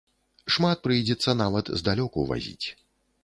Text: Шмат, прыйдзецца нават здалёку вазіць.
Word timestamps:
Шмат, 0.53 0.81
прыйдзецца 0.85 1.35
нават 1.43 1.65
здалёку 1.81 2.25
вазіць. 2.31 2.67